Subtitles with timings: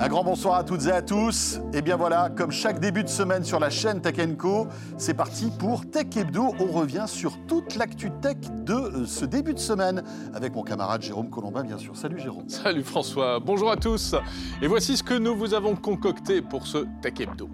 [0.00, 1.58] Un grand bonsoir à toutes et à tous.
[1.72, 5.50] Et bien voilà, comme chaque début de semaine sur la chaîne Tech Co, c'est parti
[5.58, 6.54] pour Tech Hebdo.
[6.60, 11.02] On revient sur toute l'actu tech de euh, ce début de semaine avec mon camarade
[11.02, 11.96] Jérôme Colombin, bien sûr.
[11.96, 12.48] Salut Jérôme.
[12.48, 14.14] Salut François, bonjour à tous.
[14.62, 17.48] Et voici ce que nous vous avons concocté pour ce Tech Hebdo.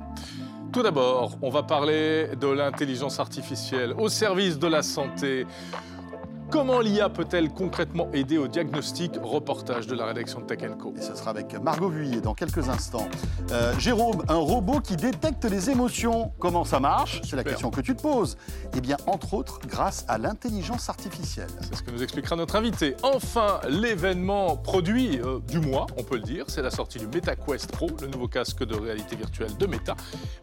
[0.70, 5.46] Tout d'abord, on va parler de l'intelligence artificielle au service de la santé.
[6.54, 10.94] Comment l'IA peut-elle concrètement aider au diagnostic Reportage de la rédaction de Tech Co?
[10.96, 13.08] Et ce sera avec Margot Vuillet dans quelques instants.
[13.50, 17.20] Euh, Jérôme, un robot qui détecte les émotions, comment ça marche?
[17.28, 18.36] C'est la question que tu te poses.
[18.76, 21.48] Eh bien, entre autres, grâce à l'intelligence artificielle.
[21.60, 22.94] C'est ce que nous expliquera notre invité.
[23.02, 27.72] Enfin, l'événement produit euh, du mois, on peut le dire, c'est la sortie du MetaQuest
[27.72, 29.96] Pro, le nouveau casque de réalité virtuelle de Meta.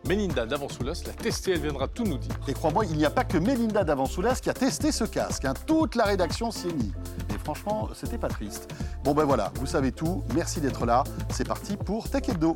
[0.10, 2.36] Melinda Davansoulas l'a testé, elle viendra tout nous dire.
[2.50, 5.46] Et crois-moi, il n'y a pas que Melinda Davansoulas qui a testé ce casque.
[5.46, 5.54] Hein.
[5.66, 6.94] Toute la rédaction s'y est mise.
[7.30, 8.74] Et franchement, c'était pas triste.
[9.04, 10.24] Bon ben voilà, vous savez tout.
[10.36, 11.04] Merci d'être là.
[11.30, 12.54] C'est parti pour Tech Hebdo.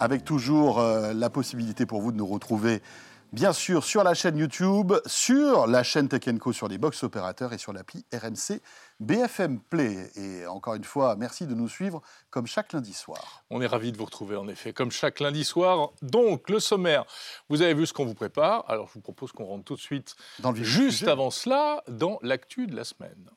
[0.00, 2.82] Avec toujours euh, la possibilité pour vous de nous retrouver
[3.32, 7.52] bien sûr sur la chaîne YouTube, sur la chaîne Tech Co sur les box opérateurs
[7.52, 8.60] et sur l'appli RMC
[9.00, 10.10] BFM Play.
[10.16, 13.44] Et encore une fois, merci de nous suivre comme chaque lundi soir.
[13.50, 15.90] On est ravis de vous retrouver en effet, comme chaque lundi soir.
[16.02, 17.04] Donc, le sommaire,
[17.48, 18.64] vous avez vu ce qu'on vous prépare.
[18.68, 22.18] Alors, je vous propose qu'on rentre tout de suite, Dans le juste avant cela, dans
[22.22, 23.30] l'actu de la semaine.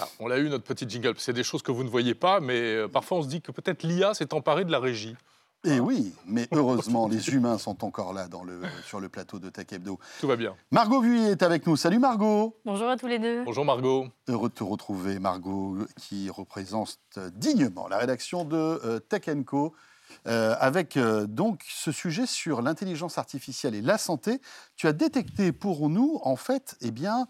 [0.00, 1.14] Voilà, on l'a eu notre petit jingle.
[1.18, 3.52] C'est des choses que vous ne voyez pas, mais euh, parfois on se dit que
[3.52, 5.16] peut-être l'IA s'est emparée de la régie.
[5.64, 9.38] Et Eh oui, mais heureusement, les humains sont encore là dans le, sur le plateau
[9.38, 9.98] de Tech Hebdo.
[10.20, 10.54] Tout va bien.
[10.70, 11.76] Margot Vuillet est avec nous.
[11.76, 13.44] Salut Margot Bonjour à tous les deux.
[13.44, 14.06] Bonjour Margot.
[14.28, 16.98] Heureux de te retrouver, Margot, qui représente
[17.34, 19.74] dignement la rédaction de euh, Tech Co.
[20.26, 24.40] euh, avec euh, donc ce sujet sur l'intelligence artificielle et la santé.
[24.76, 27.24] Tu as détecté pour nous, en fait, eh bien, euh,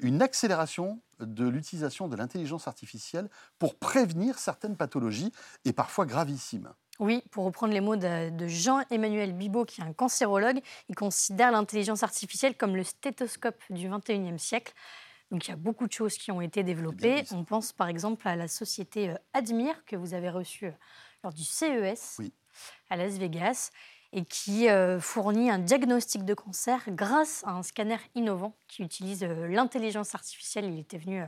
[0.00, 3.28] une accélération de l'utilisation de l'intelligence artificielle
[3.58, 5.32] pour prévenir certaines pathologies
[5.64, 6.72] et parfois gravissimes.
[7.00, 11.50] Oui, pour reprendre les mots de, de Jean-Emmanuel Bibot, qui est un cancérologue, il considère
[11.50, 14.72] l'intelligence artificielle comme le stéthoscope du 21e siècle.
[15.30, 17.24] Donc il y a beaucoup de choses qui ont été développées.
[17.32, 20.72] On pense par exemple à la société euh, Admire que vous avez reçue euh,
[21.24, 22.32] lors du CES Oui.
[22.90, 23.70] à Las Vegas
[24.14, 29.24] et qui euh, fournit un diagnostic de cancer grâce à un scanner innovant qui utilise
[29.24, 30.66] euh, l'intelligence artificielle.
[30.66, 31.26] Il était venu euh,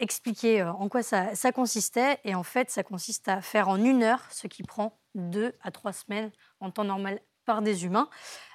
[0.00, 2.18] expliquer en quoi ça, consistait.
[2.24, 5.70] Et en fait, ça consiste à faire en une heure ce qui prend deux à
[5.70, 8.08] trois semaines en temps normal par des humains.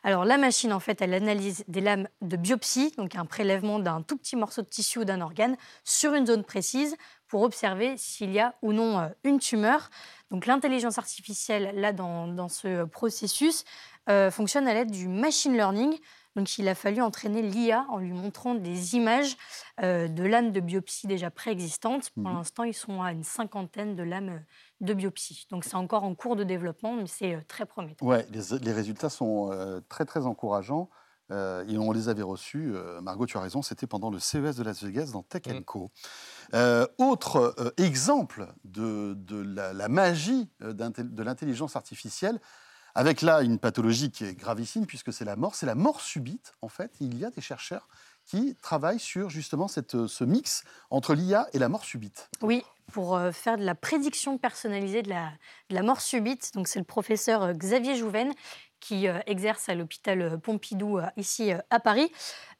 [0.03, 4.01] Alors la machine, en fait, elle analyse des lames de biopsie, donc un prélèvement d'un
[4.01, 6.95] tout petit morceau de tissu ou d'un organe, sur une zone précise
[7.27, 9.89] pour observer s'il y a ou non une tumeur.
[10.31, 13.63] Donc l'intelligence artificielle, là, dans, dans ce processus,
[14.09, 15.97] euh, fonctionne à l'aide du machine learning.
[16.35, 19.37] Donc il a fallu entraîner l'IA en lui montrant des images
[19.81, 22.09] euh, de lames de biopsie déjà préexistantes.
[22.09, 22.33] Pour Mhm.
[22.33, 24.43] l'instant, ils sont à une cinquantaine de lames
[24.81, 25.47] de biopsie.
[25.49, 28.05] Donc c'est encore en cours de développement, mais c'est euh, très prometteur.
[28.05, 30.89] Ouais, les, les résultats sont euh, très très encourageants.
[31.31, 32.71] Euh, et on les avait reçus.
[32.75, 35.61] euh, Margot, tu as raison, c'était pendant le CES de Las Vegas dans Tech Mm.
[35.63, 35.91] Co.
[36.53, 42.39] Euh, autre euh, exemple de, de la, la magie de l'intelligence artificielle,
[42.93, 46.53] avec là une pathologie qui est gravissime puisque c'est la mort, c'est la mort subite.
[46.61, 47.87] En fait, il y a des chercheurs
[48.25, 52.29] qui travaillent sur justement cette, ce mix entre l'IA et la mort subite.
[52.41, 55.31] Oui, pour euh, faire de la prédiction personnalisée de la,
[55.69, 56.51] de la mort subite.
[56.53, 58.31] Donc c'est le professeur euh, Xavier Jouven
[58.87, 62.11] qui euh, exerce à l'hôpital euh, Pompidou euh, ici à Paris.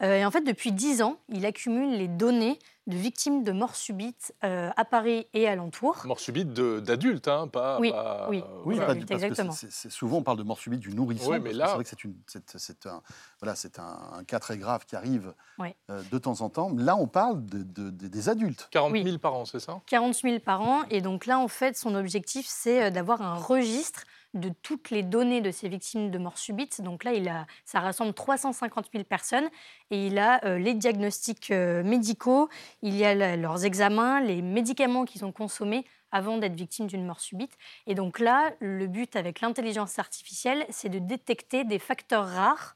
[0.02, 4.36] Et en fait, depuis 10 ans, il accumule les données de victimes de mort subite
[4.44, 6.02] euh, à Paris et alentours.
[6.06, 7.80] Mort subite de- d'adultes, hein, pas.
[7.80, 8.44] Oui, pas- oui.
[8.66, 8.94] Oui, voilà.
[8.94, 9.54] exactement.
[9.90, 11.32] souvent on parle de mort subite du nourrisson.
[11.32, 13.02] Oui, mais là- c'est vrai que c'est une- c'est- c'est un,
[13.42, 15.70] voilà, c'est un, un cas très grave qui arrive Oui.
[15.90, 16.70] euh, de temps en temps.
[16.76, 18.68] Là, on parle de- de- de- des adultes.
[18.72, 19.04] 40 Oui.
[19.04, 19.80] 000 par an, c'est ça?
[19.88, 20.84] 40 000 par an.
[20.92, 24.04] Et donc là, en fait, son objectif, c'est d'avoir un registre
[24.36, 26.82] de toutes les données de ces victimes de mort subite.
[26.82, 29.50] Donc là, il a, ça rassemble 350 000 personnes
[29.92, 32.50] et il a euh, les diagnostics euh, médicaux,
[32.82, 37.22] il y a leurs examens, les médicaments qu'ils ont consommés avant d'être victimes d'une mort
[37.22, 37.58] subite.
[37.88, 42.76] Et donc là, le but avec l'intelligence artificielle, c'est de détecter des facteurs rares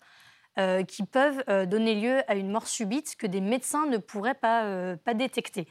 [0.58, 4.96] euh, qui peuvent donner lieu à une mort subite que des médecins ne pourraient pas,
[5.14, 5.68] détecter.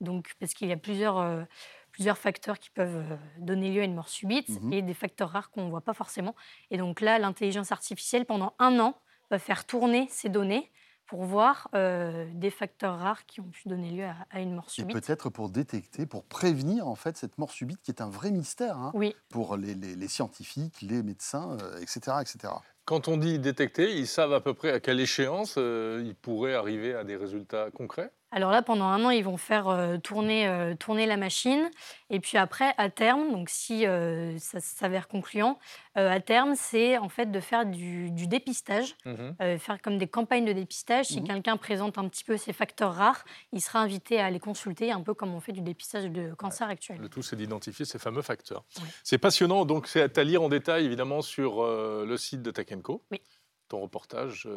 [0.00, 1.46] Donc, parce qu'il y a plusieurs,
[1.90, 4.72] plusieurs facteurs qui peuvent euh, donner lieu à une mort subite Mhm.
[4.72, 6.34] et des facteurs rares qu'on ne voit pas forcément.
[6.70, 9.00] Et donc là, l'intelligence artificielle, pendant un an,
[9.30, 10.70] va faire tourner ces données
[11.06, 14.96] pour voir euh, des facteurs rares qui ont pu donner lieu à, une mort subite.
[14.96, 18.30] Et peut-être pour détecter, pour prévenir en fait cette mort subite qui est un vrai
[18.30, 19.14] mystère hein, oui.
[19.28, 22.54] pour les, les, scientifiques, les médecins, etc., etc.
[22.84, 26.94] Quand on dit détecter, ils savent à peu près à quelle échéance ils pourraient arriver
[26.94, 28.12] à des résultats concrets?
[28.32, 31.68] Alors là, pendant un an, ils vont faire euh, tourner, euh, tourner la machine.
[32.10, 35.58] Et puis après, à terme, donc si euh, ça s'avère concluant,
[35.96, 40.52] à terme, c'est en fait de faire du, dépistage, mmh faire comme des campagnes de
[40.52, 41.06] dépistage.
[41.06, 44.38] Si mmh quelqu'un présente un petit peu ces facteurs rares, il sera invité à les
[44.38, 46.98] consulter, un peu comme on fait du dépistage de cancer actuel.
[46.98, 48.64] Le tout, c'est d'identifier ces fameux facteurs.
[49.02, 49.64] C'est passionnant.
[49.64, 52.68] Donc, c'est à lire en détail, évidemment, sur le site de Tech
[53.10, 53.20] Oui.
[53.68, 54.48] Ton reportage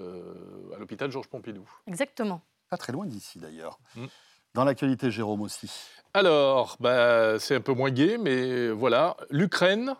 [0.73, 1.67] à l'hôpital Georges Pompidou.
[1.87, 2.43] Exactement.
[2.73, 3.77] Pas très loin d'ici d'ailleurs.
[3.95, 4.05] Mm.
[4.55, 5.71] Dans l'actualité, Jérôme aussi.
[6.15, 9.93] Alors, bah, c'est un peu moins gai, mais voilà, l'Ukraine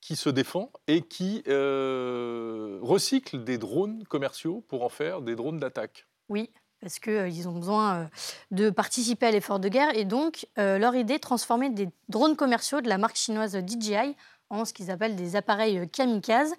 [0.00, 5.58] qui se défend et qui euh, recycle des drones commerciaux pour en faire des drones
[5.58, 6.06] d'attaque.
[6.28, 6.50] Oui,
[6.80, 8.04] parce qu'ils euh, ont besoin euh,
[8.52, 9.92] de participer à l'effort de guerre.
[9.96, 14.14] Et donc, leur idée, transformer des drones commerciaux de la marque chinoise DJI
[14.50, 16.54] en ce qu'ils appellent des appareils kamikazes.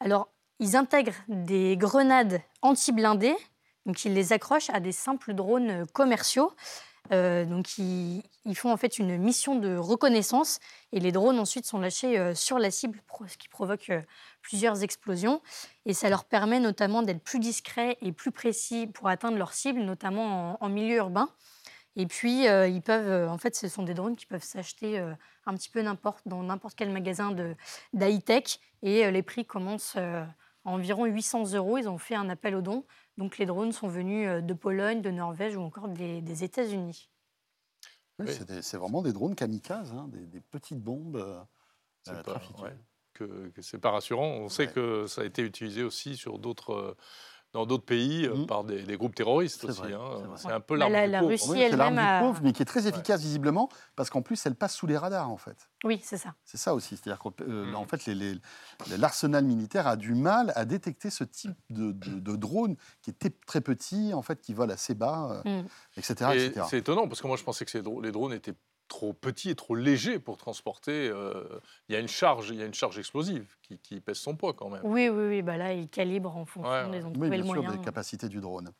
[0.00, 0.28] Alors,
[0.60, 3.36] ils intègrent des grenades anti-blindées
[3.86, 6.52] donc ils les accrochent à des simples drones euh, commerciaux.
[7.12, 8.22] Euh, donc ils,
[8.54, 10.58] font en fait une mission de reconnaissance
[10.90, 13.92] et les drones ensuite sont lâchés euh, sur la cible, ce qui provoque
[14.40, 15.42] plusieurs explosions.
[15.84, 19.80] Et ça leur permet notamment d'être plus discrets et plus précis pour atteindre leur cible,
[19.80, 21.28] notamment en, milieu urbain.
[21.96, 24.98] Et puis, ils peuvent, en fait, ce sont des drones qui peuvent s'acheter
[25.46, 27.36] un petit peu n'importe, dans n'importe quel magasin
[27.92, 28.58] d'high-tech.
[28.82, 30.26] Et les prix commencent à
[30.64, 31.78] environ 800 euros.
[31.78, 32.84] Ils ont fait un appel aux dons
[33.16, 37.10] donc les drones sont venus euh, de Pologne, de Norvège ou encore des, États-Unis.
[38.26, 41.40] C'est vraiment des drones kamikazes, hein, des, petites bombes euh,
[42.08, 42.70] euh
[43.12, 44.26] que, c'est pas rassurant.
[44.26, 46.96] On sait que ça a été utilisé aussi sur d'autres euh,
[47.54, 48.46] dans d'autres pays euh, mmh.
[48.46, 49.80] par des, groupes terroristes aussi.
[49.84, 50.34] Hein.
[50.36, 52.20] C'est un peu l'arme la, du Russie elle-même a...
[52.20, 55.30] pauvre, mais qui est très efficace visiblement, parce qu'en plus elle passe sous les radars
[55.30, 55.70] en fait.
[55.84, 56.34] Oui, c'est ça.
[56.44, 57.86] C'est ça aussi, c'est-à-dire qu'en euh, mmh.
[57.86, 58.10] fait
[58.98, 64.12] l'arsenal militaire a du mal à détecter ce type de, drone qui est très petit,
[64.12, 65.42] en fait, qui vole assez bas,
[65.96, 66.14] etc.
[66.22, 66.66] Euh, mmh.
[66.68, 68.54] C'est étonnant parce que moi je pensais que les drones étaient
[68.88, 71.08] trop petit et trop léger pour transporter.
[71.08, 74.36] Euh, il y a une charge, il y a une charge explosive qui, pèse son
[74.36, 74.82] poids quand même.
[74.84, 75.42] Oui, oui, oui.
[75.42, 78.70] Bah là, il calibre en fonction des oui, bien sûr, des capacités du drone.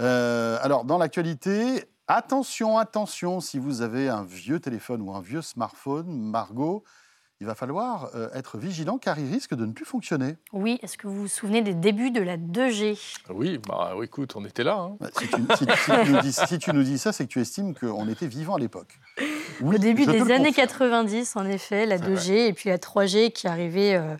[0.00, 5.42] Euh, alors, dans l'actualité, attention, attention, si vous avez un vieux téléphone ou un vieux
[5.42, 6.84] smartphone, Margot,
[7.44, 10.36] il va falloir euh, être vigilant car il risque de ne plus fonctionner.
[10.54, 12.98] Oui, est-ce que vous vous souvenez des débuts de la 2G
[13.28, 14.78] Oui, bah écoute, on était là.
[14.78, 14.96] Hein.
[14.98, 18.98] Bah, si, tu, nous dis, ça, c'est que tu estimes qu'on était vivant à l'époque.
[19.62, 23.94] Au début des années 90, en effet, la 2G et puis la 3G qui arrivait
[23.94, 24.16] euh,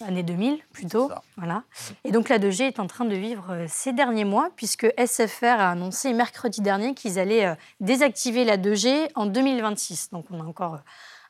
[0.00, 1.10] année 2000 plutôt.
[1.36, 1.64] Voilà.
[2.04, 5.44] Et donc la 2G est en train de vivre euh, ces derniers mois puisque SFR
[5.44, 10.08] a annoncé mercredi dernier qu'ils allaient désactiver la 2G en 2026.
[10.12, 10.78] Donc on a encore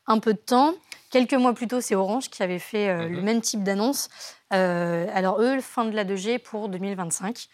[0.09, 0.73] un peu de temps.
[1.09, 3.23] Quelques mois plus tôt, c'est Orange qui avait fait euh, le mhm.
[3.23, 4.09] même type d'annonce.
[4.53, 7.47] Euh, alors eux, fin de la 2G pour 2025.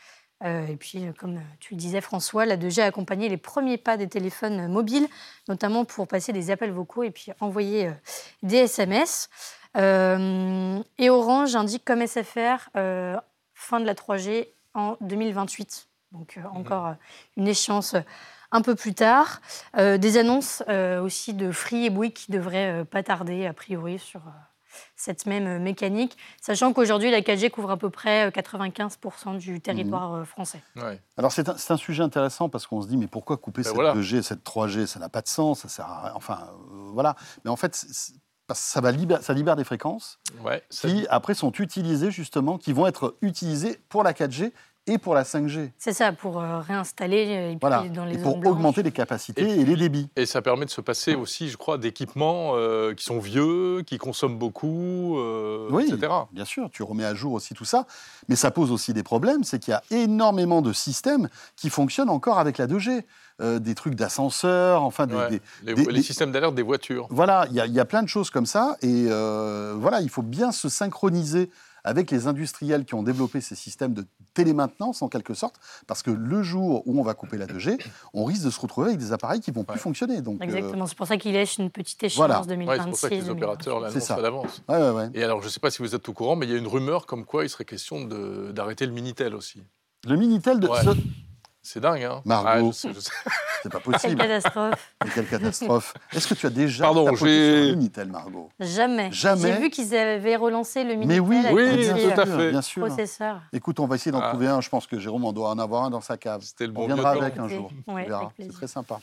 [0.43, 3.95] Euh, et puis, comme tu le disais, François, la 2G a accompagné les premiers pas
[3.95, 5.07] des téléphones mobiles,
[5.47, 7.89] notamment pour passer des appels vocaux et puis envoyer
[8.43, 9.29] des SMS.
[9.75, 12.69] et Orange indique comme SFR
[13.53, 15.87] fin de la 3G en 2028.
[16.11, 16.45] Donc mhm.
[16.53, 16.95] encore
[17.37, 17.95] une échéance
[18.55, 19.41] un peu plus tard.
[19.77, 23.53] Euh, des annonces euh, aussi de Free et Bouygues qui devraient euh, pas tarder, a
[23.53, 24.21] priori, sur
[24.97, 30.25] cette même mécanique, sachant qu'aujourd'hui, la 4G couvre à peu près 95% du territoire mhm.
[30.25, 30.61] français.
[31.17, 34.21] Alors, c'est un, sujet intéressant parce qu'on se dit, mais pourquoi couper ben cette 2G,
[34.21, 36.49] cette 3G Ça n'a pas de sens, ça sert à, Enfin,
[36.93, 37.15] voilà.
[37.45, 37.73] Mais en fait,
[38.53, 40.19] ça, va ça libère des fréquences
[40.69, 44.51] qui, après, sont utilisées, justement, qui vont être utilisées pour la 4G
[44.87, 45.71] et pour la 5G.
[45.77, 49.75] C'est ça, pour euh, réinstaller euh, dans les et pour augmenter les capacités et, les
[49.75, 50.09] débits.
[50.15, 53.97] Et ça permet de se passer aussi, je crois, d'équipements euh, qui sont vieux, qui
[53.97, 55.17] consomment beaucoup,
[55.71, 56.11] oui, etc.
[56.31, 57.87] Bien sûr, tu remets à jour aussi tout ça,
[58.29, 62.09] mais ça pose aussi des problèmes, c'est qu'il y a énormément de systèmes qui fonctionnent
[62.09, 63.03] encore avec la 2G.
[63.59, 67.07] des trucs d'ascenseur, enfin des, les, systèmes d'alerte des voitures.
[67.09, 70.51] Voilà, il y, y, a plein de choses comme ça, et voilà, il faut bien
[70.51, 71.49] se synchroniser
[71.83, 75.55] avec les industriels qui ont développé ces systèmes de télémaintenance en quelque sorte,
[75.87, 77.79] parce que le jour où on va couper la 2G,
[78.13, 80.21] on risque de se retrouver avec des appareils qui vont plus fonctionner.
[80.21, 82.83] Donc, euh, Exactement, c'est pour ça qu'il laisse une petite échéance 2026.
[82.83, 84.61] c'est pour ça que les opérateurs l'annoncent à l'avance.
[84.69, 86.55] Ouais, Et alors, je ne sais pas si vous êtes au courant, mais il y
[86.55, 89.63] a une rumeur comme quoi il serait question d'arrêter le Minitel aussi.
[90.05, 90.67] Le Minitel de...
[91.67, 92.71] C'est dingue, hein Margot.
[92.71, 92.89] Ah.
[93.63, 94.21] C'est pas Quelle possible.
[94.21, 94.93] catastrophe.
[95.03, 95.93] Mais quelle catastrophe.
[96.13, 98.49] Est-ce que tu as déjà Pardon, sur Minitel, Margot?
[98.59, 99.11] Jamais.
[99.11, 99.41] Jamais.
[99.53, 102.37] J'ai vu qu'ils avaient relancé le Mais Minitel oui, avec Oui, bien tout à euh,
[102.37, 102.51] fait.
[102.51, 102.85] Bien sûr.
[102.85, 103.41] processeur.
[103.51, 104.29] Écoute, on va essayer d'en Ah.
[104.29, 104.61] trouver un.
[104.61, 106.41] Je pense que Jérôme en doit en avoir un dans sa cave.
[106.43, 107.21] C'était le On bon vieux viendra temps.
[107.21, 107.71] avec un jour.
[107.87, 108.07] ouais,
[108.39, 108.99] C'est très sympa.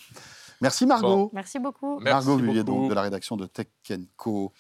[0.61, 1.31] Merci Margot.
[1.33, 1.99] Merci beaucoup.
[1.99, 2.81] Merci Margot Vuillet, beaucoup.
[2.83, 3.67] donc de la rédaction de Tech
[4.17, 4.53] Co.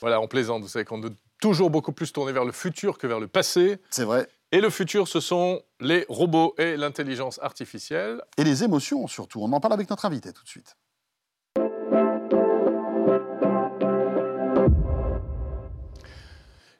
[0.00, 0.62] Voilà, on plaisante.
[0.62, 3.78] Vous savez qu'on doit toujours beaucoup plus tourner vers le futur que vers le passé.
[3.90, 4.28] C'est vrai.
[4.54, 8.20] Et le futur, ce sont les robots et l'intelligence artificielle.
[8.36, 9.40] Et les émotions surtout.
[9.40, 10.76] On en parle avec notre invité tout de suite.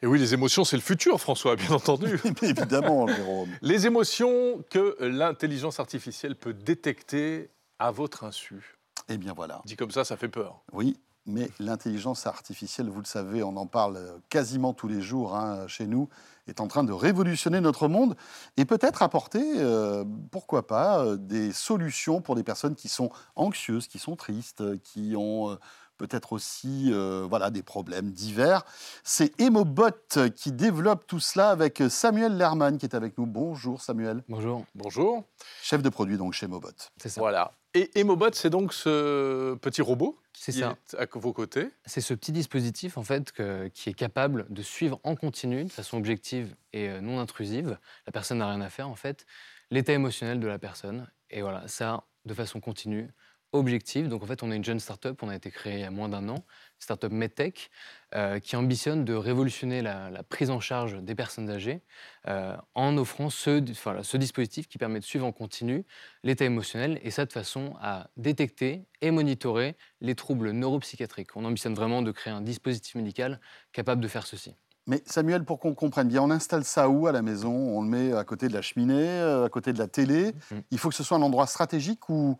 [0.02, 2.20] Et oui, les émotions, c'est le futur, François, bien entendu.
[2.42, 3.48] Évidemment, Jérôme.
[3.62, 7.48] les émotions que l'intelligence artificielle peut détecter
[7.78, 8.76] à votre insu.
[9.08, 9.62] Eh bien voilà.
[9.64, 10.62] Dit comme ça, ça fait peur.
[10.72, 13.98] Oui, mais l'intelligence artificielle, vous le savez, on en parle
[14.28, 16.08] quasiment tous les jours hein, chez nous,
[16.48, 18.16] est en train de révolutionner notre monde
[18.56, 23.86] et peut-être apporter, euh, pourquoi pas, euh, des solutions pour des personnes qui sont anxieuses,
[23.86, 25.56] qui sont tristes, qui ont euh,
[25.98, 28.64] peut-être aussi euh, voilà, des problèmes divers.
[29.04, 29.90] C'est Emobot
[30.36, 33.26] qui développe tout cela avec Samuel Lerman qui est avec nous.
[33.26, 35.24] Bonjour Samuel, Bonjour, Bonjour.
[35.62, 36.68] chef de produit donc chez Emobot.
[37.00, 37.20] c'est ça.
[37.20, 37.52] Voilà.
[37.74, 40.76] Et Emobot, c'est donc ce petit robot C'est qui ça.
[40.92, 41.70] est à vos côtés.
[41.86, 45.72] C'est ce petit dispositif en fait que- qui est capable de suivre en continu, de
[45.72, 47.78] façon objective et euh, non intrusive.
[48.06, 49.24] La personne n'a rien à faire en fait.
[49.70, 53.10] L'état émotionnel de la personne et voilà ça de façon continue,
[53.52, 54.08] objective.
[54.08, 55.90] Donc en fait on est une jeune start-up, on a été créé il y a
[55.90, 56.44] moins d'un an,
[56.78, 57.70] start-up MedTech,
[58.14, 61.82] euh, qui ambitionne de révolutionner la, la prise en charge des personnes âgées
[62.28, 63.58] euh, en offrant ce,
[64.16, 65.84] dispositif qui permet de suivre en continu
[66.22, 71.36] l'état émotionnel et ça de façon à détecter et monitorer les troubles neuropsychiatriques.
[71.36, 73.40] On ambitionne vraiment de créer un dispositif médical
[73.72, 74.54] capable de faire ceci.
[74.86, 77.52] Mais Samuel, pour qu'on comprenne bien, on installe ça où à la maison?
[77.52, 80.34] On le met à côté de la cheminée, euh, à côté de la télé?
[80.50, 80.62] Mhm.
[80.72, 82.36] Il faut que ce soit un endroit stratégique où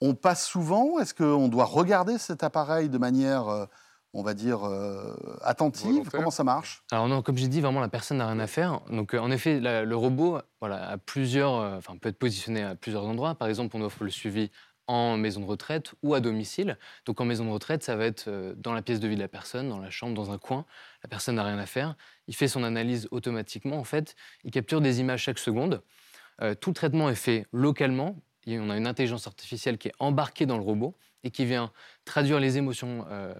[0.00, 0.98] on passe souvent.
[0.98, 3.66] Est-ce qu'on doit regarder cet appareil de manière, euh,
[4.14, 5.90] on va dire, euh, attentive?
[5.90, 6.12] Volontaire.
[6.12, 6.82] Comment ça marche?
[6.90, 8.80] Alors non, comme j'ai dit, vraiment la personne n'a rien à faire.
[8.90, 12.62] Donc euh, en effet, la- le robot, voilà, a plusieurs, euh, enfin peut être positionné
[12.62, 13.34] à plusieurs endroits.
[13.34, 14.50] Par exemple, on offre le suivi
[14.86, 16.78] en maison de retraite ou à domicile.
[17.04, 19.20] Donc en maison de retraite, ça va être euh, dans la pièce de vie de
[19.20, 20.64] la personne, dans la chambre, dans un coin.
[21.02, 21.94] La personne n'a rien à faire.
[22.26, 23.76] Il fait son analyse automatiquement.
[23.76, 24.14] En fait,
[24.44, 25.82] il capture des images chaque seconde.
[26.40, 28.16] Euh, tout le traitement est fait localement.
[28.56, 31.72] On a une intelligence artificielle qui est embarquée dans le robot et qui vient
[32.04, 33.34] traduire les émotions euh,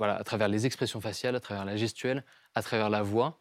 [0.00, 3.40] à travers les expressions faciales, à travers la gestuelle, à travers la voix.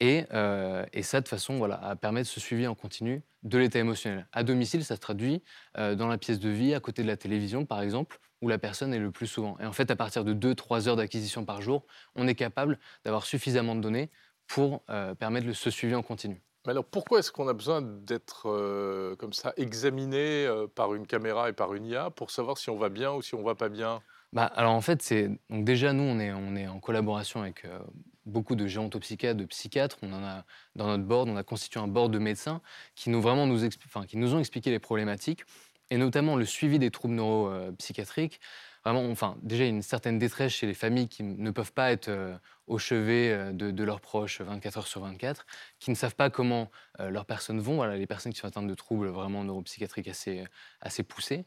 [0.00, 4.26] Et, euh, ça, de façon voilà, à permettre ce suivi en continu de l'état émotionnel.
[4.32, 5.42] À domicile, ça se traduit
[5.78, 8.58] euh, dans la pièce de vie, à côté de la télévision, par exemple, où la
[8.58, 9.56] personne est le plus souvent.
[9.60, 13.24] Et en fait, à partir de 2-3 heures d'acquisition par jour, on est capable d'avoir
[13.24, 14.10] suffisamment de données
[14.48, 14.82] pour
[15.18, 16.42] permettre ce suivi en continu.
[16.66, 21.06] Mais alors, pourquoi est-ce qu'on a besoin d'être euh, comme ça examiné euh, par une
[21.06, 23.54] caméra et par une IA pour savoir si on va bien ou si on va
[23.56, 24.04] pas bien?
[24.32, 27.66] Bah, alors en fait, c'est donc déjà nous on est on est en collaboration avec
[27.66, 27.78] euh,
[28.24, 29.98] beaucoup de gérontopsychiatres, de psychiatres.
[30.02, 32.62] On en a dans notre board, on a constitué un board de médecins
[32.94, 35.44] qui nous vraiment nous expli- enfin, qui nous ont expliqué les problématiques
[35.90, 38.40] et notamment le suivi des troubles neuropsychiatriques.
[38.84, 41.72] Vraiment, enfin déjà il y a une certaine détresse chez les familles qui ne peuvent
[41.72, 42.36] pas être euh,
[42.66, 45.46] au chevet euh, de, leurs proches 24 heures sur 24,
[45.78, 47.76] qui ne savent pas comment euh, leurs personnes vont.
[47.76, 50.44] Voilà, les personnes qui sont atteintes de troubles vraiment neuropsychiatriques assez
[50.80, 51.44] assez poussés.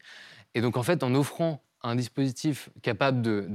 [0.54, 3.46] Et donc en fait, en offrant un dispositif capable de,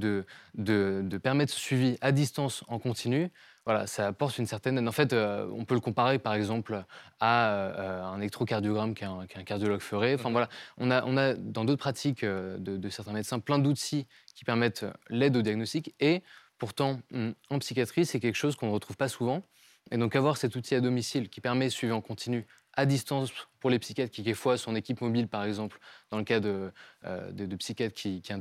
[0.53, 3.29] de, de permettre ce suivi à distance en continu,
[3.65, 4.87] voilà, ça apporte une certaine aide.
[4.87, 6.83] En fait, euh, on peut le comparer par exemple
[7.19, 10.15] à euh, un électrocardiogramme qu'un cardiologue ferait.
[10.15, 13.59] Enfin voilà, on a, on a dans d'autres pratiques euh, de, de certains médecins plein
[13.59, 16.23] d'outils qui permettent l'aide au diagnostic et
[16.57, 19.43] pourtant hum, en psychiatrie, c'est quelque chose qu'on ne retrouve pas souvent.
[19.91, 23.31] Et donc avoir cet outil à domicile qui permet de suivi en continu à distance
[23.59, 26.71] pour les psychiatres qui, quelquefois, sont en équipe mobile, par exemple, dans le cas de,
[27.05, 28.33] euh, de, de psychiatres qui, qui,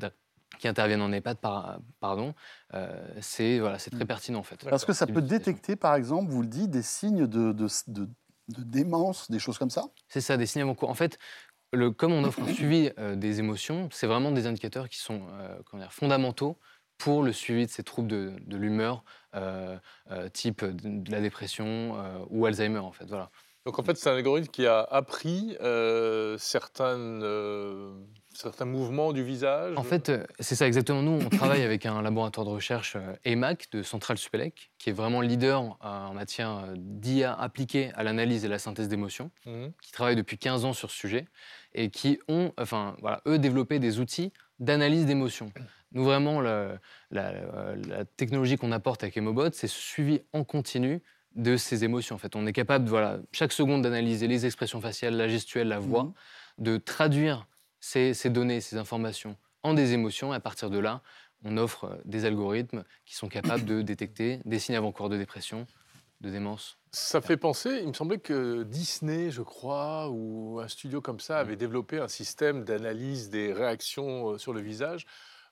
[0.59, 2.35] qui interviennent en EHPAD, par- pardon,
[2.75, 4.69] euh, c'est voilà, c'est très pertinent, en fait.
[4.69, 8.09] Parce que ça peut détecter, par exemple, vous le dites, des signes de, de, de-
[8.49, 9.85] de démence, des choses comme ça?
[10.09, 10.91] C'est ça, des signes avant-coureurs.
[10.91, 11.19] En fait,
[11.73, 15.23] le, comme on offre un suivi euh, des émotions, c'est vraiment des indicateurs qui sont
[15.33, 16.59] euh, comment dire, fondamentaux
[16.99, 19.05] pour le suivi de ces troubles de, de l'humeur,
[19.35, 19.79] euh,
[20.11, 23.07] euh, type de, la dépression euh, ou Alzheimer, en fait.
[23.07, 23.31] Voilà.
[23.71, 27.93] Donc en fait, c'est un algorithme qui a appris euh, certaines, euh,
[28.35, 29.75] certains mouvements du visage.
[29.77, 31.03] En fait, euh, c'est ça exactement.
[31.03, 34.93] Nous, on travaille avec un laboratoire de recherche euh, EMAC de Centrale Supélec, qui est
[34.93, 39.71] vraiment leader en matière d'IA appliquée à l'analyse et la synthèse d'émotions, Mhm.
[39.81, 41.27] qui travaille depuis 15 ans sur ce sujet
[41.73, 45.53] et qui ont, enfin, voilà, eux, développé des outils d'analyse d'émotions.
[45.93, 46.73] Nous, vraiment, la,
[47.13, 47.33] la-
[47.77, 51.03] la technologie qu'on apporte avec Emobot, c'est ce suivi en continu
[51.37, 52.17] de ces émotions.
[52.17, 55.79] En fait, on est capable, voilà, chaque seconde d'analyser les expressions faciales, la gestuelle, la
[55.79, 56.13] voix, Mhm.
[56.59, 57.47] de traduire
[57.81, 60.33] ces, ces données, ces informations en des émotions.
[60.33, 61.03] Et à partir de là,
[61.45, 65.67] on offre euh, des algorithmes qui sont capables de détecter des signes avant-coureurs de dépression,
[66.21, 66.77] de démence.
[66.93, 71.39] Ça fait penser, il me semblait que Disney, je crois, ou un studio comme ça
[71.39, 75.07] avait développé un système d'analyse des réactions euh, sur le visage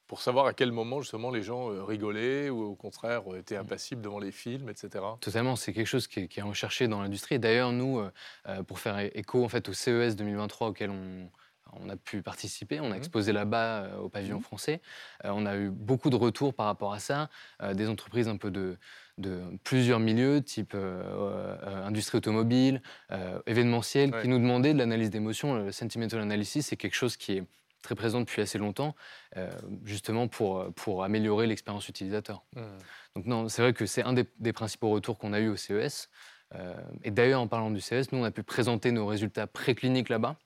[0.08, 3.56] pour savoir à quel moment justement les gens euh, rigolaient ou au contraire euh, étaient
[3.56, 5.04] impassibles devant les films, etc.
[5.20, 7.38] Totalement, c'est quelque chose qui est, qui est recherché dans l'industrie.
[7.38, 8.00] D'ailleurs, nous,
[8.48, 11.28] euh, pour faire écho en fait, au CES 2023 auquel on,
[11.80, 12.96] on a pu participer, on a Mhm.
[12.96, 14.42] exposé là-bas euh, au pavillon Mhm.
[14.42, 14.80] français,
[15.26, 17.28] euh, on a eu beaucoup de retours par rapport à ça,
[17.62, 18.78] euh, des entreprises un peu de,
[19.18, 20.74] de plusieurs milieux, type
[21.84, 22.80] industrie automobile,
[23.46, 24.22] événementiel, Ouais.
[24.22, 25.54] qui nous demandaient de l'analyse d'émotions.
[25.56, 27.44] Le sentimental analysis, c'est quelque chose qui est
[27.82, 28.94] très présent depuis assez longtemps,
[29.36, 29.50] euh,
[29.84, 32.44] justement pour, pour améliorer l'expérience utilisateur.
[32.54, 32.78] Hmm.
[33.16, 35.56] Donc non, c'est vrai que c'est un des, des principaux retours qu'on a eu au
[35.56, 36.08] CES.
[36.54, 40.08] Euh, et d'ailleurs, en parlant du CES, nous, on a pu présenter nos résultats précliniques
[40.08, 40.36] là-bas.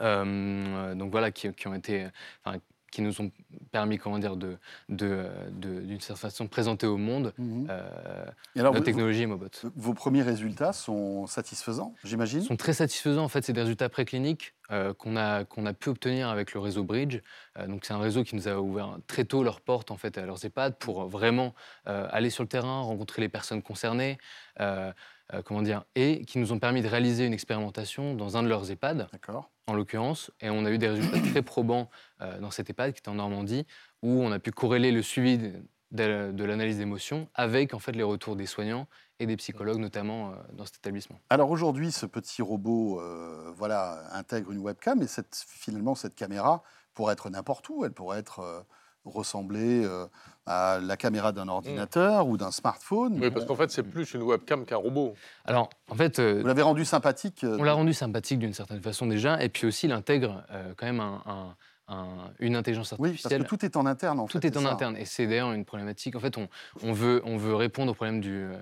[0.00, 2.08] Euh, donc voilà, qui, qui ont été,
[2.44, 2.58] enfin,
[2.92, 3.32] qui nous ont
[3.72, 4.56] permis, comment dire, de,
[4.88, 7.66] de, d'une certaine façon, présenter au monde Mhm.
[7.70, 9.46] euh, Et alors, notre vous- technologie Mobot.
[9.74, 12.40] vos premiers résultats sont satisfaisants, j'imagine?
[12.42, 13.24] Ils sont très satisfaisants.
[13.24, 16.60] En fait, c'est des résultats précliniques euh, qu'on a, qu'on a pu obtenir avec le
[16.60, 17.20] réseau Bridge.
[17.58, 20.16] Euh, donc, c'est un réseau qui nous a ouvert très tôt leurs portes en fait,
[20.18, 21.54] à leurs EHPAD pour vraiment
[21.86, 24.18] aller sur le terrain, rencontrer les personnes concernées,
[25.32, 28.48] euh, comment dire, et qui nous ont permis de réaliser une expérimentation dans un de
[28.48, 29.08] leurs EHPAD,
[29.66, 30.30] en l'occurrence.
[30.40, 31.88] Et on a eu des résultats très probants
[32.20, 33.66] euh, dans cet EHPAD qui était en Normandie,
[34.02, 35.38] où on a pu corréler le suivi
[35.90, 38.88] de, l'analyse d'émotions avec en fait les retours des soignants
[39.20, 41.18] et des psychologues, notamment euh, dans cet établissement.
[41.30, 43.00] Alors aujourd'hui, ce petit robot
[43.56, 46.62] voilà, intègre une webcam, et cette, finalement, cette caméra
[46.94, 47.84] pourrait être n'importe où.
[47.84, 48.64] Elle pourrait être
[49.04, 50.06] ressembler euh,
[50.46, 53.18] à la caméra d'un ordinateur ou d'un smartphone.
[53.20, 55.14] Oui, parce qu'en fait, c'est plus une webcam qu'un robot.
[55.44, 57.44] Alors, en fait, euh, Vous l'avez rendu sympathique.
[57.44, 60.74] euh, On l'a rendu sympathique d'une certaine façon déjà, et puis aussi il intègre euh,
[60.76, 61.56] quand même un- un-
[61.88, 63.42] un- une intelligence Oui, parce artificielle.
[63.44, 64.46] que tout est en interne, en tout fait.
[64.46, 66.16] est en ça interne, et c'est d'ailleurs une problématique.
[66.16, 66.48] En fait, on,
[66.82, 68.56] on veut, on veut répondre au problème du, euh,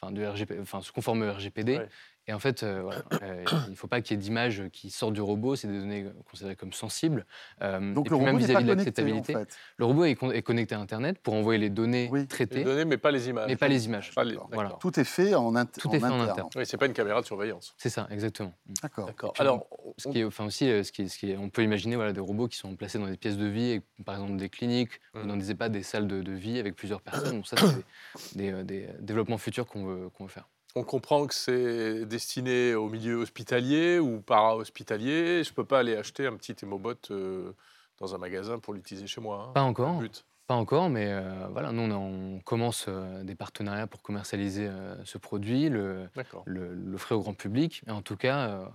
[0.00, 1.78] enfin, du RGP, enfin, se conformer au RGPD.
[1.78, 1.88] Ouais.
[2.26, 4.90] Et en fait, euh, voilà, euh, il ne faut pas qu'il y ait d'images qui
[4.90, 7.26] sortent du robot, c'est des données considérées comme sensibles.
[7.60, 9.32] Euh, Donc et le puis même vis-à-vis de en l'acceptabilité.
[9.34, 9.48] fait.
[9.76, 12.20] Le robot est, con- est connecté à Internet pour envoyer les données Oui.
[12.20, 13.46] Les traitées, données, mais pas les images.
[13.48, 14.14] mais pas les images.
[14.14, 14.68] Pas les- Voilà.
[14.70, 14.78] d'accord.
[14.78, 16.30] Tout est fait en, int- Tout est fait en interne.
[16.30, 16.48] interne.
[16.56, 17.74] Oui, c'est pas une caméra de surveillance.
[17.76, 18.54] C'est ça, exactement.
[18.82, 19.34] D'accord.
[19.38, 19.66] Alors,
[19.98, 22.12] Ce qui est, enfin aussi, ce qui est- ce qui est- on peut imaginer voilà,
[22.12, 25.00] des robots qui sont placés dans des pièces de vie, et, par exemple des cliniques
[25.14, 25.20] Mm.
[25.20, 27.36] ou dans des EHPAD, des salles de, de vie avec plusieurs personnes.
[27.36, 27.84] Donc ça, c'est
[28.36, 30.48] des, des, des développements futurs qu'on veut, qu'on veut faire.
[30.74, 35.44] On comprend que c'est destiné au milieu hospitalier ou para-hospitalier.
[35.44, 37.52] Je peux pas aller acheter un petit Emobot euh,
[37.98, 39.46] dans un magasin pour l'utiliser chez moi.
[39.50, 39.52] hein.
[39.52, 40.24] Pas Le encore, but.
[40.48, 45.16] pas encore, mais euh, voilà, nous on, commence euh, des partenariats pour commercialiser euh, ce
[45.18, 46.42] produit, le, D'accord.
[46.44, 47.82] le, l'offrir au grand public.
[47.86, 48.70] Et en tout cas,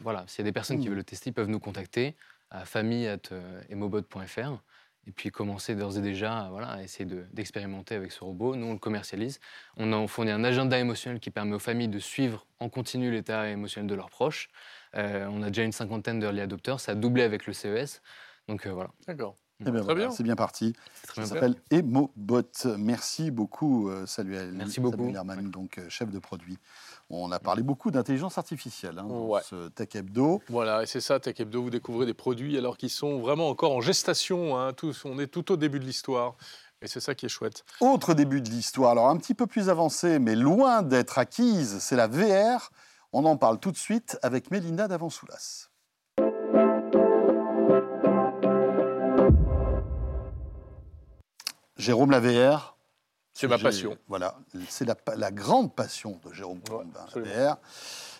[0.00, 0.90] voilà, s'il y a des personnes qui Mm.
[0.90, 2.14] veulent le tester, ils peuvent nous contacter
[2.50, 4.58] à famille@emobot.fr
[5.06, 8.54] et puis commencer d'ores et déjà voilà, à essayer de- d'expérimenter avec ce robot.
[8.56, 9.40] Nous, on le commercialise.
[9.76, 13.48] On a fourni un agenda émotionnel qui permet aux familles de suivre en continu l'état
[13.48, 14.48] émotionnel de leurs proches.
[14.96, 18.02] Euh, on a déjà une cinquantaine d'early adopters, ça a doublé avec le CES.
[18.48, 19.36] Donc euh, voilà, D'accord.
[19.60, 20.10] Eh bien, voilà, bien.
[20.10, 20.74] C'est bien parti.
[21.06, 22.42] très Ça s'appelle Emobot.
[22.78, 24.52] Merci beaucoup, euh, Samuel.
[24.52, 24.96] Merci beaucoup.
[24.98, 26.58] Samuel Herman, donc euh, chef de produit.
[27.10, 29.40] On a parlé beaucoup d'intelligence artificielle hein, dans Ouais.
[29.44, 30.42] ce Tech Hebdo.
[30.48, 33.72] Voilà, et c'est ça, Tech Hebdo, vous découvrez des produits alors qu'ils sont vraiment encore
[33.72, 34.56] en gestation.
[34.58, 36.36] hein, tous, on est tout au début de l'histoire.
[36.82, 37.64] Et c'est ça qui est chouette.
[37.80, 41.96] Autre début de l'histoire, alors un petit peu plus avancé, mais loin d'être acquise, c'est
[41.96, 42.70] la VR.
[43.12, 45.68] On en parle tout de suite avec Mélina Davansoulas.
[51.80, 52.76] Jérôme, la VR,
[53.32, 53.96] C'est ma passion.
[54.08, 54.36] Voilà,
[54.68, 54.84] c'est
[55.16, 56.60] la, grande passion de Jérôme
[57.16, 57.48] Ouais.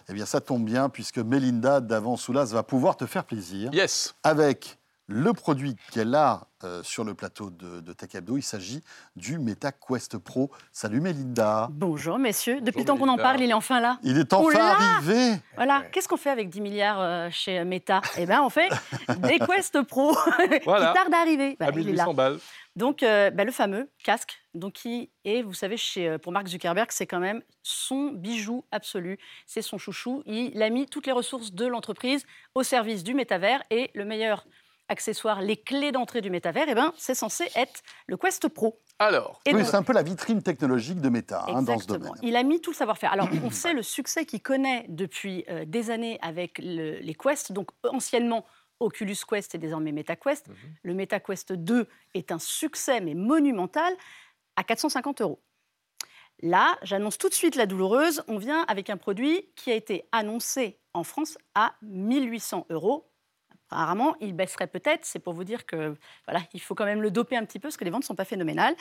[0.08, 4.78] Eh bien, ça tombe bien puisque Mélinda Davansoulas va pouvoir te faire plaisir Yes avec
[5.12, 8.36] le produit qu'elle a euh, sur le plateau de, de Tech Hebdo.
[8.36, 8.82] Il s'agit
[9.16, 10.50] du Meta Quest Pro.
[10.72, 11.68] Salut Mélinda.
[11.72, 13.98] Bonjour messieurs, depuis le Bonjour, temps qu'on en parle, il est enfin là.
[14.04, 15.34] Il est enfin Oula arrivé.
[15.56, 15.90] Voilà, Ouais.
[15.92, 18.00] qu'est-ce qu'on fait avec 10 milliards euh, chez Meta?
[18.18, 18.68] Eh bien, on fait
[19.18, 20.16] des Quest Pro
[20.64, 20.88] Voilà.
[20.88, 21.56] qui tardent à arriver.
[21.58, 22.04] Bah, À il est là.
[22.06, 22.38] 1800 balles.
[22.76, 26.46] Donc, euh, bah, le fameux casque, donc qui est, vous savez, chez, euh, pour Mark
[26.46, 30.22] Zuckerberg, c'est quand même son bijou absolu, c'est son chouchou.
[30.26, 34.46] Il a mis toutes les ressources de l'entreprise au service du métavers et le meilleur
[34.88, 38.80] accessoire, les clés d'entrée du métavers, eh ben, c'est censé être le Quest Pro.
[38.98, 41.86] Alors, Et Oui, donc- c'est un peu la vitrine technologique de Meta hein, dans ce
[41.86, 42.10] domaine.
[42.22, 43.12] Il a mis tout le savoir-faire.
[43.12, 47.52] Alors, on sait le succès qu'il connaît depuis euh, des années avec le- les Quest,
[47.52, 48.44] donc anciennement
[48.80, 50.48] Oculus Quest et désormais MetaQuest.
[50.48, 50.54] Mhm.
[50.82, 53.92] Le MetaQuest 2 est un succès, mais monumental,
[54.56, 55.40] à 450 euros.
[56.42, 58.22] Là, j'annonce tout de suite la douloureuse.
[58.26, 63.06] On vient avec un produit qui a été annoncé en France à 1800 euros.
[63.72, 65.04] Apparemment, il baisserait peut-être.
[65.04, 65.94] C'est pour vous dire que
[66.26, 68.06] voilà, il faut quand même le doper un petit peu parce que les ventes ne
[68.06, 68.74] sont pas phénoménales.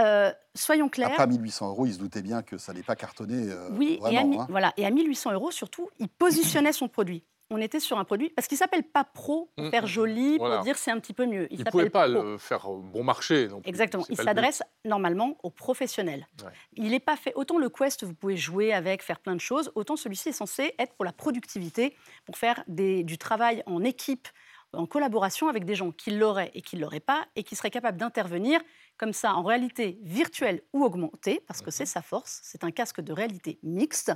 [0.00, 1.10] Euh, soyons clairs.
[1.10, 3.52] Après, à 1800 euros, il se doutait bien que ça n'allait pas cartonner.
[3.52, 4.46] euh, Oui, et à, vraiment, hein.
[4.48, 7.22] voilà, et à 1800 euros, surtout, il positionnait son produit.
[7.50, 10.38] On était sur un produit, parce qu'il s'appelle pas pro, pour Mm, faire mm, joli,
[10.38, 10.56] voilà.
[10.56, 11.46] pour dire c'est un petit peu mieux.
[11.52, 12.22] Il, ne pouvait s'appelle pas pro.
[12.22, 13.48] le faire bon marché.
[13.48, 13.68] non plus.
[13.68, 14.04] Exactement.
[14.08, 16.26] Il s'adresse normalement aux professionnels.
[16.42, 16.50] Ouais.
[16.74, 17.32] Il n'est pas fait.
[17.34, 19.70] Autant le Quest, vous pouvez jouer avec, faire plein de choses.
[19.74, 24.26] Autant celui-ci est censé être pour la productivité, pour faire des- du travail en équipe,
[24.72, 27.70] en collaboration avec des gens qui l'auraient et qui ne l'auraient pas, et qui seraient
[27.70, 28.60] capables d'intervenir
[28.96, 31.72] comme ça en réalité virtuelle ou augmentée, parce que Mhm.
[31.72, 32.40] c'est sa force.
[32.42, 34.12] C'est un casque de réalité mixte.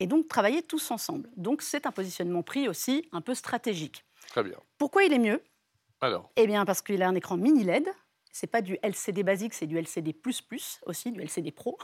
[0.00, 1.28] Et donc travailler tous ensemble.
[1.36, 4.04] Donc c'est un positionnement prix aussi un peu stratégique.
[4.28, 4.56] Très bien.
[4.78, 5.42] Pourquoi il est mieux?
[6.00, 7.86] Alors, eh bien, parce qu'il a un écran mini LED.
[8.32, 10.16] C'est pas du LCD basique, c'est du LCD
[10.86, 11.78] aussi, du LCD Pro.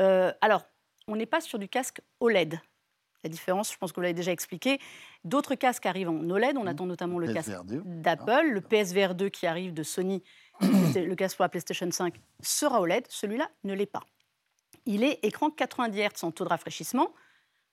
[0.00, 0.64] Euh, alors,
[1.06, 2.60] on n'est pas sur du casque OLED.
[3.22, 4.80] La différence, je pense que vous l'avez déjà expliqué.
[5.22, 6.56] D'autres casques arrivent en OLED.
[6.56, 7.82] On attend notamment le casque PSVR2.
[7.84, 10.24] d'Apple, le PSVR 2 qui arrive de Sony,
[10.60, 13.04] le casque pour la PlayStation 5 sera OLED.
[13.08, 14.02] Celui-là ne l'est pas.
[14.86, 17.12] Il est écran 90 Hz en taux de rafraîchissement.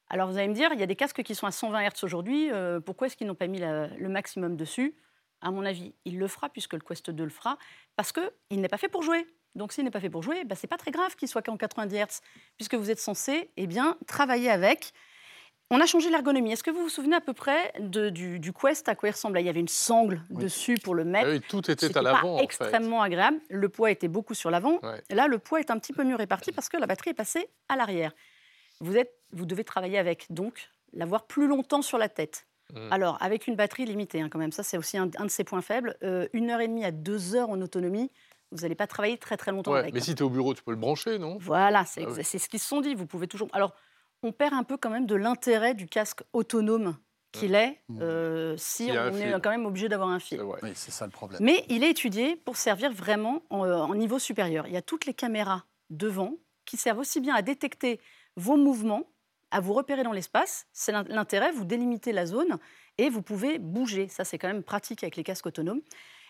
[0.10, 2.04] Alors vous allez me dire, il y a des casques qui sont à 120 Hz
[2.04, 2.52] aujourd'hui.
[2.52, 4.96] euh, pourquoi est-ce qu'ils n'ont pas mis la- le maximum dessus?
[5.42, 7.58] À mon avis, il le fera puisque le Quest 2 le fera,
[7.96, 9.26] parce qu'il n'est pas fait pour jouer.
[9.56, 11.58] Donc s'il n'est pas fait pour jouer, bah, c'est pas très grave qu'il soit qu'en
[11.58, 12.22] 90 Hz,
[12.58, 14.92] puisque vous êtes censé eh bien, travailler avec.
[15.72, 16.52] On a changé l'ergonomie.
[16.52, 19.12] Est-ce que vous vous souvenez à peu près de- du, du Quest à quoi il
[19.12, 20.44] ressemblait Il y avait une sangle Oui.
[20.44, 21.30] dessus pour le ah mettre.
[21.30, 22.40] oui, tout était à l'avant.
[22.40, 22.44] fait.
[22.44, 23.38] extrêmement agréable.
[23.50, 24.80] Le poids était beaucoup sur l'avant.
[24.82, 25.02] Ouais.
[25.12, 27.48] Là, le poids est un petit peu mieux réparti parce que la batterie est passée
[27.70, 28.12] à l'arrière.
[28.82, 32.48] Vous, êtes, vous devez travailler avec, donc l'avoir plus longtemps sur la tête.
[32.74, 32.92] Mm.
[32.92, 35.44] Alors, avec une batterie limitée, hein, quand même, ça c'est aussi un, un de ses
[35.44, 35.96] points faibles.
[36.04, 38.12] Euh, une heure et demie à deux heures en autonomie,
[38.52, 39.94] vous n'allez pas travailler très très longtemps Ouais, avec.
[39.94, 41.38] mais si tu es au bureau, tu peux le brancher, non?
[41.40, 42.24] Voilà, c'est Ah oui.
[42.24, 42.96] c'est ce qu'ils se sont dit.
[42.96, 43.48] Vous pouvez toujours.
[43.54, 43.74] Alors,
[44.24, 46.98] on perd un peu quand même de l'intérêt du casque autonome
[47.32, 48.00] qu'il est Mm.
[48.02, 49.40] euh, si on est fil.
[49.44, 50.42] quand même obligé d'avoir un fil.
[50.42, 51.40] Oui, c'est ça le problème.
[51.44, 54.66] Mais il est étudié pour servir vraiment en, euh, en niveau supérieur.
[54.68, 56.34] Il y a toutes les caméras devant
[56.66, 58.00] qui servent aussi bien à détecter
[58.40, 59.04] vos mouvements,
[59.52, 60.68] à vous repérer dans l'espace.
[60.74, 62.58] C'est l'in- l'intérêt, vous délimitez la zone
[62.98, 64.08] et vous pouvez bouger.
[64.08, 65.82] Ça, c'est quand même pratique avec les casques autonomes.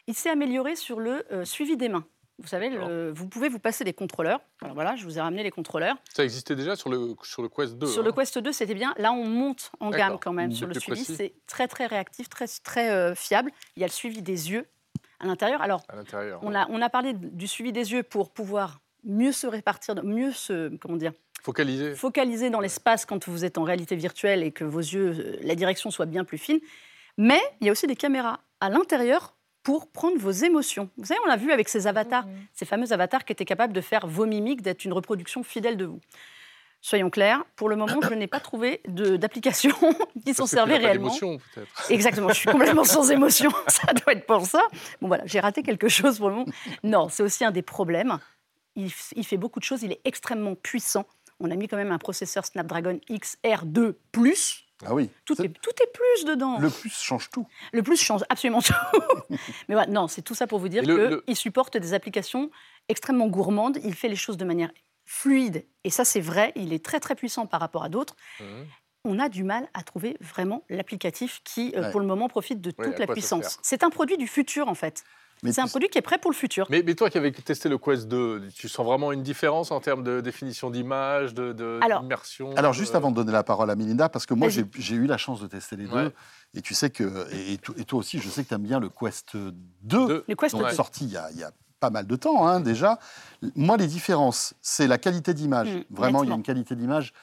[0.08, 2.06] Il s'est amélioré sur le euh, suivi des mains.
[2.41, 4.39] Vous savez, le- vous pouvez vous passer des contrôleurs.
[4.62, 5.98] Alors voilà, je vous ai ramené les contrôleurs.
[6.13, 7.86] Ça existait déjà sur le, sur le Quest 2.
[7.86, 8.06] Sur hein.
[8.06, 8.93] le Quest 2, c'était bien.
[8.98, 11.04] Là, on monte en gamme quand même sur le suivi.
[11.04, 13.52] C'est très, très réactif, très, très euh, fiable.
[13.76, 14.65] Il y a le suivi des yeux
[15.19, 15.62] à l'intérieur.
[15.62, 15.95] Alors, à
[16.41, 20.32] on a, on a parlé du suivi des yeux pour pouvoir mieux se répartir, mieux
[20.32, 21.95] se comment dire, Focalisé.
[21.95, 25.56] focaliser dans l'espace quand vous êtes en réalité virtuelle et que vos yeux, euh, la
[25.56, 26.60] direction soit bien plus fine.
[27.17, 30.89] Mais il y a aussi des caméras à l'intérieur pour prendre vos émotions.
[30.97, 33.82] Vous savez, on l'a vu avec ces avatars, ces fameux avatars qui étaient capables de
[33.82, 35.99] faire vos mimiques, d'être une reproduction fidèle de vous.
[36.82, 39.75] Soyons clairs, pour le moment, je n'ai pas trouvé d'applications
[40.25, 41.13] qui s'en pas réellement.
[41.19, 41.91] peut-être.
[41.91, 44.65] Exactement, je suis complètement sans émotion, ça doit être pour ça.
[45.02, 46.52] Bon voilà, j'ai raté quelque chose pour le moment.
[46.84, 48.17] Non, c'est aussi un des problèmes.
[48.78, 51.06] Il fait beaucoup de choses, il est extrêmement puissant.
[51.39, 53.93] On a mis quand même un processeur Snapdragon XR2+.
[54.86, 55.10] Ah oui.
[55.25, 56.58] Tout est, tout est plus dedans.
[56.60, 57.45] Le plus change tout.
[57.73, 58.73] Le plus change absolument tout.
[59.67, 62.49] Mais voilà, non, c'est tout ça pour vous dire qu'il le- supporte des applications
[62.88, 63.78] extrêmement gourmandes.
[63.84, 64.71] Il fait les choses de manière
[65.06, 65.65] fluide.
[65.84, 66.54] Et ça, c'est vrai.
[66.56, 68.15] Il est très, très puissant par rapport à d'autres.
[69.06, 71.91] On a du mal à trouver vraiment l'applicatif qui, euh, Ouais.
[71.91, 73.58] pour le moment, profite de toute la puissance.
[73.62, 75.04] C'est un produit du futur, en fait.
[75.43, 76.67] Mais C'est un produit qui est prêt pour le futur.
[76.69, 79.80] Mais, mais toi qui avais testé le Quest 2, tu sens vraiment une différence en
[79.80, 83.43] termes de définition d'image, de, de- Alors- d'immersion Alors, juste de- avant de donner la
[83.43, 86.04] parole à Melinda, parce que moi, j'ai eu la chance de tester les Ouais.
[86.06, 86.13] deux.
[86.56, 88.63] Et tu sais que, et, et to- et toi aussi, je sais que tu aimes
[88.63, 89.54] bien le Quest 2,
[90.08, 90.23] Deux.
[90.28, 90.71] Le Quest donc Ouais.
[90.71, 90.75] 2.
[90.75, 92.99] sorti il y, a, il y a pas mal de temps hein, déjà.
[93.56, 95.69] Moi, les différences, c'est la qualité d'image.
[95.73, 97.13] Mm, Vraiment, il y a une qualité d'image.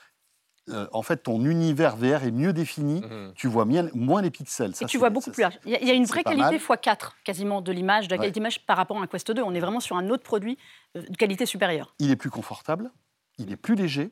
[0.69, 3.01] Euh, en fait, ton univers VR est mieux défini.
[3.01, 3.33] Mhm.
[3.37, 4.73] Tu vois bien, moins les pixels.
[4.81, 5.59] Et tu vois beaucoup ça, plus large.
[5.65, 6.55] Il y, a- il y a une vraie qualité mal.
[6.59, 8.25] x4 quasiment de l'image, de la Ouais.
[8.25, 9.43] qualité d'image par rapport à un Quest 2.
[9.43, 10.59] On est vraiment sur un autre produit
[10.97, 11.95] euh, de qualité supérieure.
[12.01, 12.91] Il est plus confortable,
[13.39, 14.11] il est plus léger.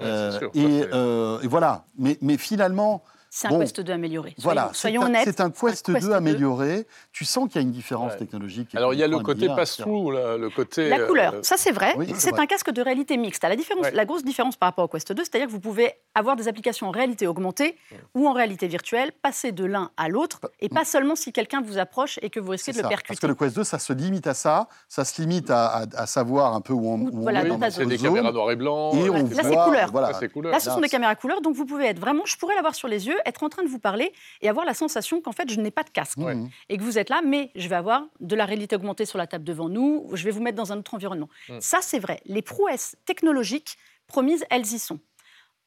[0.00, 1.86] Ouais, euh, sûr, et, euh, voilà.
[1.96, 3.60] Mais, mais finalement, C'est un Bon.
[3.60, 4.30] Quest 2 amélioré.
[4.30, 5.22] Soyons, voilà, soyons honnêtes.
[5.24, 6.12] c'est un Quest 2 Quest 2.
[6.12, 6.84] amélioré.
[7.12, 8.18] Tu sens qu'il y a une différence Ouais.
[8.18, 8.74] technologique.
[8.74, 10.88] Alors il y a le côté pass-through, le côté.
[10.88, 11.94] La couleur, euh, ça c'est vrai.
[11.96, 13.44] oui, c'est un casque de réalité mixte.
[13.44, 13.92] La, différence, Ouais.
[13.92, 16.88] la grosse différence par rapport au Quest 2, c'est-à-dire que vous pouvez avoir des applications
[16.88, 17.76] en réalité augmentée
[18.16, 21.78] ou en réalité virtuelle, passer de l'un à l'autre, et pas seulement si quelqu'un vous
[21.78, 23.06] approche et que vous risquez de le percuter.
[23.08, 24.66] Parce que le Quest 2, ça se limite à ça.
[24.88, 27.48] Ça se limite à, à- à savoir un peu où on, Où- on voilà, est
[27.48, 28.90] notre c'est des caméras noir et blanc.
[28.94, 30.50] Et on Là, c'est couleur.
[30.50, 32.24] Là, ce sont des caméras couleur, donc vous pouvez être vraiment.
[32.26, 34.74] Je pourrais l'avoir sur les yeux être en train de vous parler et avoir la
[34.74, 36.50] sensation qu'en fait, je n'ai pas de casque Mhm.
[36.68, 39.26] et que vous êtes là, mais je vais avoir de la réalité augmentée sur la
[39.26, 41.28] table devant nous, je vais vous mettre dans un autre environnement.
[41.48, 41.60] Mm.
[41.60, 42.20] Ça, c'est vrai.
[42.24, 45.00] Les prouesses technologiques promises, elles y sont.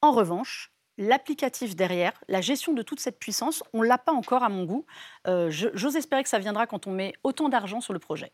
[0.00, 4.42] En revanche, l'applicatif derrière, la gestion de toute cette puissance, on ne l'a pas encore
[4.42, 4.86] à mon goût.
[5.26, 8.32] Euh, J'ose espérer que ça viendra quand on met autant d'argent sur le projet.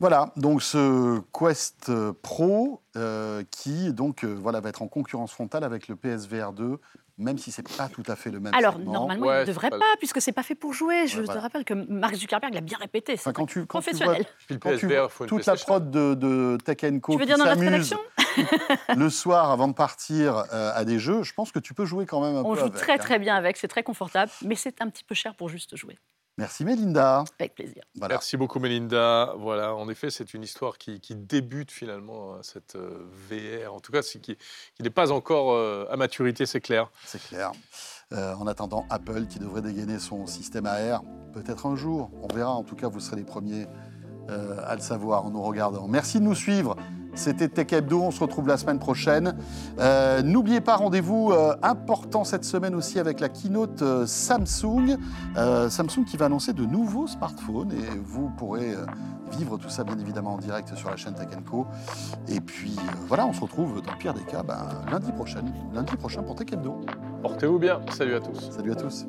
[0.00, 5.32] Voilà, donc ce Quest euh, Pro euh, qui donc euh, voilà va être en concurrence
[5.32, 6.78] frontale avec le PSVR 2,
[7.18, 8.54] même si c'est pas tout à fait le même.
[8.54, 8.92] Alors, segment.
[8.92, 11.06] normalement, Ouais, il ne devrait pas pas, puisque c'est pas fait pour jouer.
[11.06, 11.40] Je Ouais, te voilà.
[11.40, 13.14] rappelle que Mark Zuckerberg l'a bien répété.
[13.14, 14.26] Enfin, C'est quand tu, quand tu vois, professionnel.
[14.46, 17.26] Puis le quand tu vois toute la prod de, de Tech Co Tu veux qui
[17.26, 17.98] dire dans notre s'amuse rédaction
[18.96, 22.06] le soir avant de partir euh, à des jeux, je pense que tu peux jouer
[22.06, 22.98] quand même un On peu joue avec, très hein.
[22.98, 25.98] très bien avec, c'est très confortable, mais c'est un petit peu cher pour juste jouer.
[26.38, 27.24] Merci Mélinda.
[27.40, 27.82] Avec plaisir.
[27.96, 28.14] Voilà.
[28.14, 29.34] Merci beaucoup, Melinda.
[29.38, 33.74] Voilà, en effet, c'est une histoire qui, qui débute finalement, euh, cette euh, VR.
[33.74, 34.36] En tout cas, qui, qui
[34.80, 36.90] n'est pas encore euh, à maturité, c'est clair.
[37.04, 37.52] C'est clair.
[38.12, 41.02] Euh, en attendant, Apple qui devrait dégainer son système AR,
[41.34, 42.52] peut-être un jour, on verra.
[42.52, 43.66] En tout cas, vous serez les premiers
[44.30, 45.88] euh, à le savoir en nous regardant.
[45.88, 46.76] Merci de nous suivre.
[47.18, 48.00] C'était Tech Hebdo.
[48.00, 49.34] On se retrouve la semaine prochaine.
[49.80, 54.96] Euh, N'oubliez pas, rendez-vous euh, important cette semaine aussi avec la keynote euh, Samsung.
[55.68, 58.74] Samsung qui va annoncer de nouveaux smartphones et vous pourrez
[59.36, 61.66] vivre tout ça bien évidemment en direct sur la chaîne Tech Co.
[62.28, 62.76] Et puis
[63.08, 65.42] voilà, on se retrouve dans le pire des cas ben, lundi prochain,
[65.74, 66.80] lundi prochain pour Tech Hebdo.
[67.22, 67.80] Portez-vous bien.
[67.90, 68.50] Salut à tous.
[68.50, 69.06] Salut à tous.